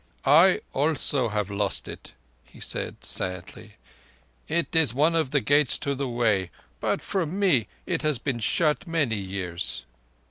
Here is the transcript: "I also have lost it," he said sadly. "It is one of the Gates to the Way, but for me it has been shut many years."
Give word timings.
"I 0.25 0.61
also 0.73 1.29
have 1.29 1.51
lost 1.51 1.87
it," 1.87 2.15
he 2.43 2.59
said 2.59 3.05
sadly. 3.05 3.73
"It 4.47 4.75
is 4.75 4.95
one 4.95 5.13
of 5.13 5.29
the 5.29 5.41
Gates 5.41 5.77
to 5.77 5.93
the 5.93 6.09
Way, 6.09 6.49
but 6.79 7.03
for 7.03 7.23
me 7.27 7.67
it 7.85 8.01
has 8.01 8.17
been 8.17 8.39
shut 8.39 8.87
many 8.87 9.17
years." 9.17 9.85